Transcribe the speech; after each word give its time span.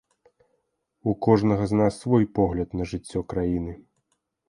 У 1.11 1.15
кожнага 1.27 1.63
з 1.73 1.79
нас 1.83 2.01
свой 2.07 2.25
погляд 2.41 2.69
на 2.83 2.91
жыццё 2.97 3.19
краіны. 3.35 3.81